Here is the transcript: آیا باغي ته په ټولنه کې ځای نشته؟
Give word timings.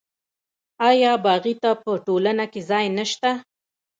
آیا 0.89 1.11
باغي 1.25 1.53
ته 1.63 1.71
په 1.83 1.91
ټولنه 2.05 2.45
کې 2.51 2.61
ځای 2.69 2.85
نشته؟ 2.97 3.31